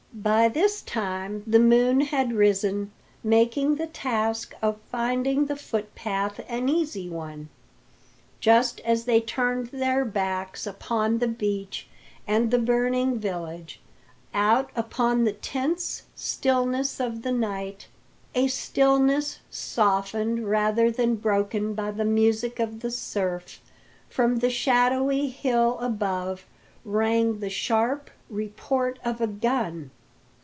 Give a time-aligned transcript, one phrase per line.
[0.13, 2.91] By this time the moon had risen,
[3.23, 7.47] making the task of finding the footpath an easy one.
[8.41, 11.87] Just as they turned their backs upon the beach
[12.27, 13.79] and the burning village,
[14.33, 17.87] out upon the tense stillness of the night
[18.35, 23.61] a stillness softened rather than broken by the music of the surf
[24.09, 26.45] from the shadowy hill above
[26.83, 29.89] rang the sharp report of a gun.